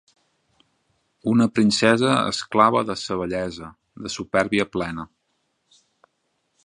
[1.33, 3.69] Una princesa esclava que sa bellesa,
[4.07, 5.07] de supèrbia plena